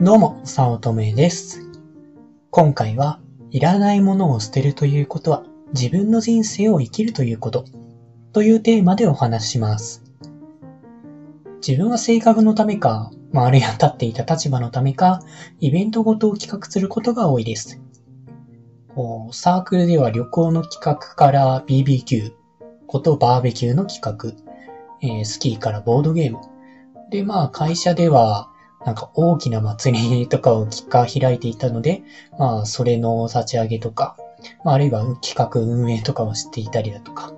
[0.00, 1.68] どうも、さおとめです。
[2.50, 3.18] 今回は、
[3.50, 5.42] いらないものを捨てるということは、
[5.74, 7.64] 自分の人生を生きるということ、
[8.32, 10.04] というテーマでお話しします。
[11.66, 15.18] 自分は性格のためか、まあ、あるいは立っていた立場のためか、
[15.58, 17.80] イベントごとを企画することが多いです。
[18.94, 22.32] こうサークルでは旅行の企画から BBQ
[22.86, 24.32] ことバーベキューの企画、
[25.02, 26.38] えースキーからボードゲーム。
[27.10, 28.50] で、まあ会社では、
[28.86, 32.02] なんか大きな祭りとかを企画開いていたので、
[32.38, 34.16] まあそれの立ち上げとか、
[34.64, 37.32] まああるいは企画運営とかをしていたりだとか。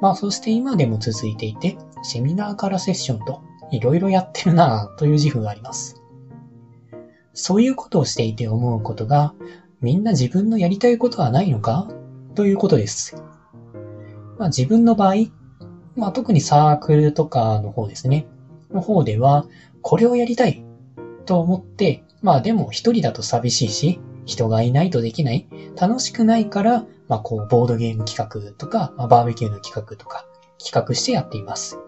[0.00, 3.42] まあそして今でも続いていて、セミナーからセッションと
[3.72, 6.00] いろいろやってるなぁという自負があります。
[7.34, 9.34] そういうことをしていて思うことが、
[9.80, 11.88] みんな自分のやりたいことはないのか？
[12.34, 13.22] ということです。
[14.38, 15.14] まあ自分の場合、
[15.96, 18.26] まあ特にサークルとかの方ですね。
[18.72, 19.46] の方では、
[19.82, 20.64] これをやりたい
[21.28, 25.46] と思って、まあでも一人だと寂しいし、人がいないとできない、
[25.78, 30.24] 楽しくないから、まあこうボードゲーム企画とか、まあ、バーベキューの企画とか
[30.58, 31.78] 企画してやっています。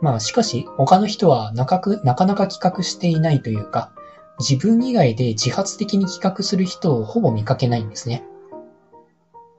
[0.00, 3.92] まあしかし他の人はなかくなかなか企画していないというか、
[4.38, 8.24] 自分以外で自発的に企画する人をほぼ見かけないんですね。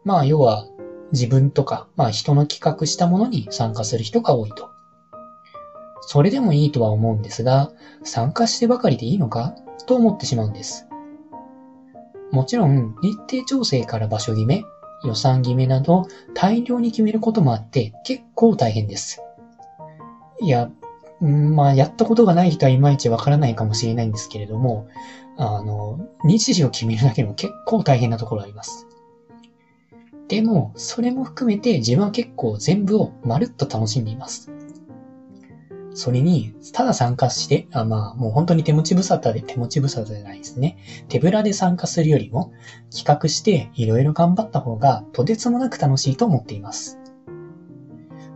[0.03, 0.65] まあ要は
[1.11, 4.71] 自分とか、まあ人の企画したものに参加する人が多いと。
[6.07, 7.69] それでもいいとは思うんですが、
[8.03, 9.53] 参加してばかりでいいのか？
[9.85, 10.87] と思ってしまうんです。
[12.31, 14.63] もちろん、日程調整から場所決め、
[15.03, 19.21] 予算決めなど大量に決めることもあって結構大変です。
[20.41, 20.69] いや、
[21.19, 24.87] うんまあ、やったことがない人はいまいちわからないかもしれないんですけれども、
[25.35, 28.87] あの、日時を決めるだけでも結構大変なところあります。
[30.27, 34.51] でも、それも含めて自分は結構全部をまるっと楽しんでいます。
[35.97, 40.77] それに、ただ参加して、あまあ、もう本当に手持ち無沙汰で、手持ち無沙汰じゃないですね。
[41.07, 42.51] 手ぶらで参加するよりも、
[42.95, 46.99] 企画していろいろ頑張った方が、とてつもなく楽しいと思っています。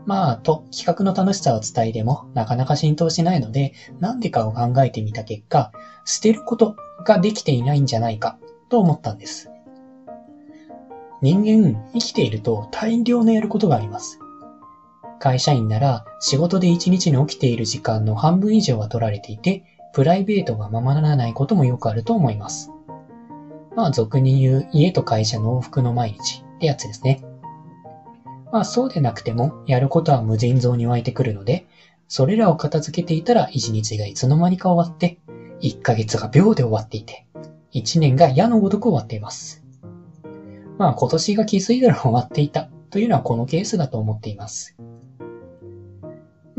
[0.07, 5.71] まあ、と、企画の楽しさを伝えても、なかなか浸透しないので、なんでかを考えてみた結果、
[6.03, 8.39] 捨てることができていないんじゃないか、
[8.69, 9.51] と思ったんです。
[11.21, 14.17] 人間、生きていると大量のやることがあります。
[15.21, 22.71] 会社員なら仕事で一日に起きている時間の半分以上は取られていて、プライベートがままならないこともよくあると思います。
[23.75, 27.23] まあ俗に言う家と会社の往復の毎日ってやつですね。
[28.51, 31.67] まあそうでなくてもやることは無尽蔵に湧いてくるので、
[32.07, 35.19] それらを片付けていたら一日がいつの間にか終わって、
[35.59, 37.27] 一ヶ月が秒で終わっていて、
[37.71, 39.63] 一年が矢のごとく終わっています。
[40.79, 44.75] まあ今年が気づいたら終わっていたというのはこのケースだと思っています。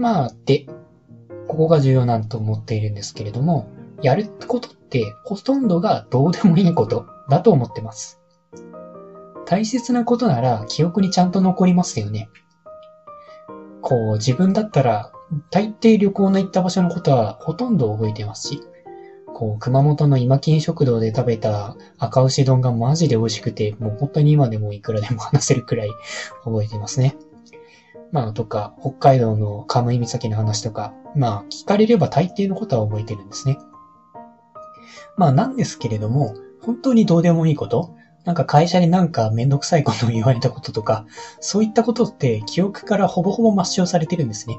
[0.02, 0.66] まあ、で、
[1.46, 3.68] ここが重要なんと思っているんですけれども、
[4.02, 8.20] やることってほとんどがどうでもいいことだと思ってます。
[9.46, 12.28] 大切なことなら記憶にちゃんと残りますよね。
[13.80, 15.12] こう、自分だったら
[15.50, 18.60] 大抵旅行の行った場所のことはほとんど覚えてますし、
[19.32, 25.90] こう、熊本の今金食堂で食べた赤牛丼がマジで美味しくて、もう本当に今でもいくらでも話せるくらい
[26.42, 27.14] 覚えてますね。
[28.12, 33.58] まあ、とか、北海道のカムイ岬の話とか、まあ、聞かれれば大抵のことは覚えてるんですね。
[35.16, 41.06] まあ、なんですけれども、本当にどうでもいいことなんか会社になんかめんどくさいことを言われたこととか、
[41.40, 44.58] そういったことって記憶からほぼほぼ抹消されてるんですね。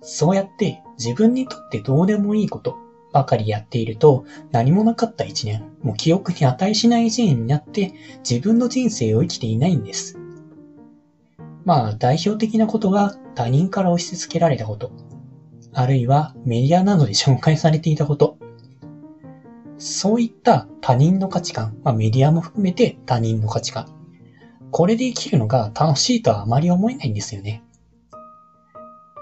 [0.00, 2.76] そうやって自分にとってどうでもいいこと
[3.12, 7.92] ばかりやっていると、何もなかった一年、もう記憶に値しない一年になって、
[8.28, 10.19] 自分の人生を生きていないんです。
[11.64, 14.92] まあ、代表的なことが他人から押し付けられたこと、
[15.72, 18.38] あるいはメディアなどで紹介されていたこと、
[19.78, 23.86] そういった他人の価値観、まあメディアも含めて他人の価値観、
[24.70, 27.62] これで生きるのが楽しいとはあまり思えないんですよね。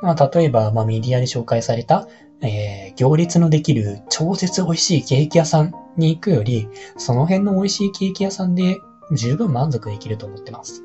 [0.03, 2.07] まあ、例えば、まあ、メディアで紹介された、
[2.41, 8.79] えー、行列のできる超絶美味しいケーキ屋さんに行くより、その辺の美味しいケーキ屋さんで
[9.13, 10.85] 十分満足できると思ってます。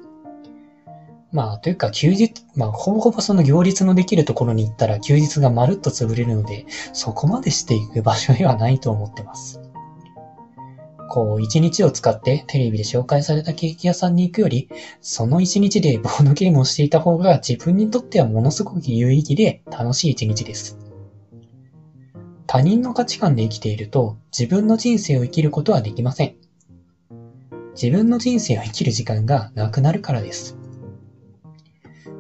[1.34, 9.60] まあ、というか休日、まあ、ほぼほぼその行列のできるところに行ったら休日がまるっと潰れるので、そこまでしていく場所ではないと思ってます。
[11.10, 14.70] こう、一日を使ってテレビで紹介されたケーキ屋さんに行くより、
[15.02, 20.78] その一日でボードゲームをしていた方が自分にとってはものすごく有意義で楽しい一日です。
[22.46, 26.36] 他人の価値観で生きていると自分の人生を生きることはできません。
[27.74, 30.63] 自分の人生を生きる時間がなくなるからです。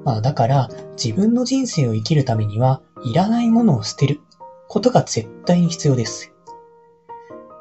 [0.03, 0.69] まあだから
[1.01, 4.21] 自分の人生を生きるためにはいらないものを捨てる
[4.67, 6.33] ことが絶対に必要です。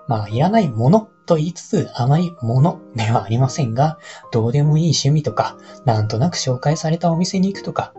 [0.09, 3.99] まあ、いらないものと言いつつ、あまりものではありませんが、
[4.33, 7.94] どうでもいい趣味とか、なんとなく紹介されたお店に行くとか、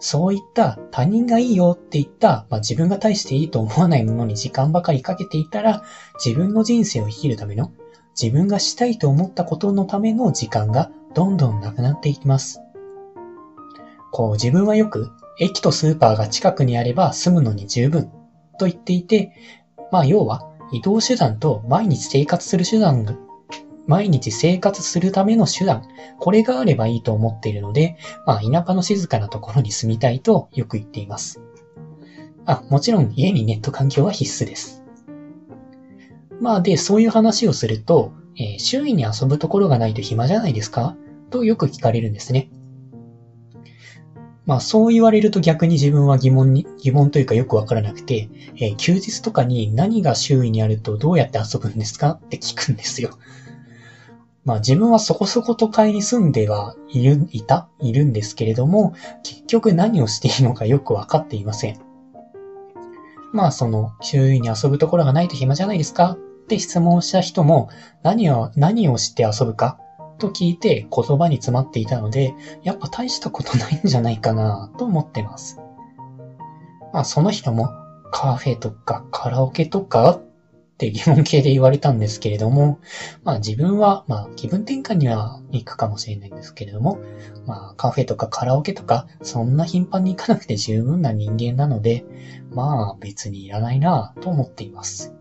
[0.00, 5.82] そういった他人がいいよって言った、まあ、自分が大していいと思わないものに時間ばかりかけていたら、
[6.24, 7.72] 自分の人生を生きるための、
[8.20, 12.60] 自分がしたいと思ったことのための時間がどんどんなくなっていきます。
[14.12, 18.10] こう自分はよく、駅とスーパーが近くにあれば住むのに十分
[18.58, 19.32] と言っていて、
[19.92, 23.14] まあ要は移動手段と毎日生活する手段が
[23.86, 25.82] 毎日生活するための手段、
[26.18, 27.96] これがあればいいと思っているので、
[28.26, 31.40] まあ、田舎の静かなところに住みたいとよく言っています。
[32.44, 34.84] あ、もちろん家にネット環境は必須です。
[36.40, 40.94] まあ、で、そういう話をすると、えー、周囲に遊ぶところがないと暇じゃないですか？
[41.30, 42.50] とよく聞かれるんですね。
[44.48, 53.10] まあそう言われると逆に自分は疑問に、疑問というかよくわからなくて、えー、休日とかに何が周囲にあるとどうやって遊ぶんですかって聞くんですよ。
[54.46, 61.78] まあ自分はそこそこ都会に住んではいる、いたいるんですけれども、結局何をしていいのかよくわかっていません。
[63.34, 67.68] まあその、周囲に遊ぶところがないと暇じゃないですかって質問した人も、
[68.02, 69.78] 何を、何をして遊ぶか
[70.18, 75.58] と聞いて言葉に詰まっていたので、やっぱ大したことないんじゃないかなと思ってます。
[76.92, 77.70] まあその人も
[78.10, 82.78] カフェとかカラオケとかって疑問形で言われたんですけれども、
[83.24, 86.98] まあ自分は、まあ気分転換には行くかもしれないんですけれども、
[87.46, 92.04] まあカフェとかカラオケとか、そんな頻繁に行かなくて十分な人間なので、
[92.50, 95.17] まあ別にいらないなと思っています。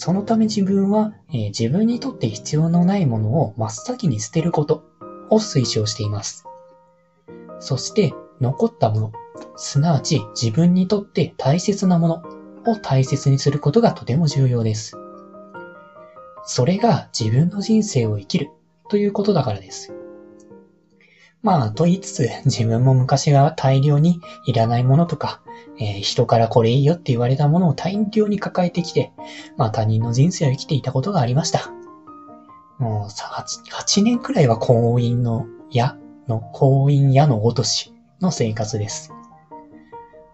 [0.00, 4.84] そのため自分は、えー、自分にとって必要のないものを真っ先に捨てること
[5.28, 6.44] を推奨しています。
[7.58, 9.12] そして残ったもの、
[9.56, 12.22] すなわち自分にとって大切なもの
[12.70, 14.96] を大切にすることがとても重要です。
[16.44, 18.50] それが自分の人生を生きる
[18.88, 19.92] ということだからです。
[21.42, 25.40] まあ、と言いつつ、自分も昔は大量にいらないものとか、
[25.78, 29.12] えー、人からこれいいよって言われたものを大量に抱えてきて、
[29.56, 31.70] まあ他人の人生を生きていたことがありました。
[32.78, 35.96] もう 8, 8年くらいは婚姻の矢
[36.26, 39.12] の、婚姻矢の落としの生活です。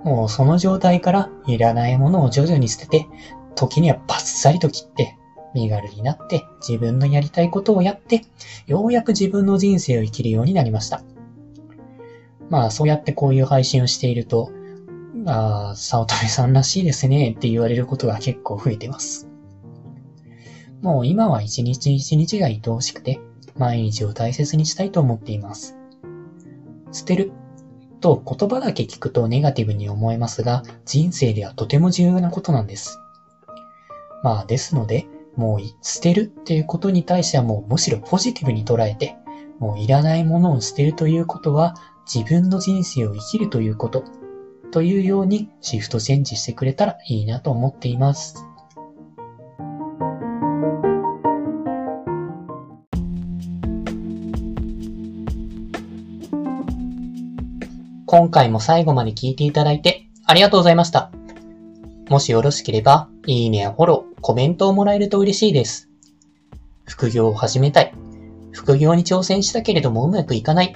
[0.03, 3.07] もうその状態からいらないものを徐々に捨てて、
[3.55, 5.17] 時にはバッサリと切って、
[5.55, 8.23] 身軽になって自分のやりたいことをやって、
[8.67, 11.03] ようやく自分の人生を生きるようになりました。
[12.51, 14.51] まあそうやってこういう配信をしていると、
[15.27, 19.29] ああ、早乙女さんらしいですねって言われることが結構増えてます。
[20.83, 23.21] もう今は一日一日が愛おしくて、
[23.57, 25.77] 毎日を大切にしたいと思っています。
[26.93, 27.33] 捨てる
[28.01, 32.99] と言葉だけ聞くとネガティブに思えますが、人生ではとても重要なことなんです。
[34.23, 39.17] まあですので、もう捨てるっていうことに対してはもうむしろポジティブに捉えて、
[39.59, 41.75] もういらないものを捨てるということは
[42.13, 44.05] 自分の人生を生きるということ
[44.73, 48.45] というようにシフトチェンジしてくれたらいいなと思っています。
[58.07, 61.11] 今回も最後まで聞いていただいてありがとうございました。
[62.09, 65.91] もしよろしければ、いいねやフォロー、コメントをもらえると嬉しいです。
[66.87, 67.93] 副業を始めたい。
[68.53, 70.75] 副業に挑戦したけれどもうまくいかない。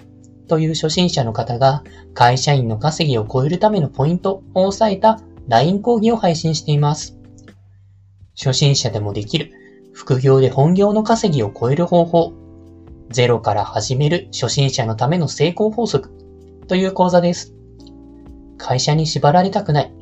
[0.49, 7.17] という初心者の方が会社員の稼ぎを超えるためのポイントを押さえた LINE 講義を配信しています。
[8.37, 9.51] 初心者でもできる
[9.95, 12.35] 副業で本業の稼ぎを超える方法。
[13.09, 16.11] ゼロから始める初心者のための成功法則。
[16.67, 17.55] という講座です。
[18.59, 19.98] 会社に縛られたくない。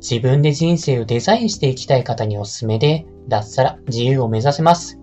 [0.00, 4.98] 自分で人生をデザインしていきたい方におすすめで、脱サラ自由を目指せます。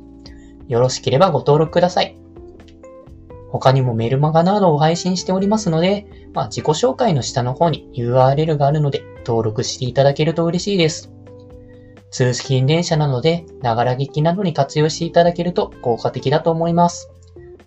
[0.67, 2.17] よろしければご登録ください。
[3.51, 11.11] 他にもメルマガなどを配信しておりますので、まあ、自己紹介の下の方に URL があるので登録していただけると嬉しいです。
[12.11, 17.09] 通勤電車なので、ながら聞きなどに活用していただけると効果的だと思います。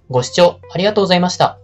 [0.08, 1.58] ご視聴ありがとうございました。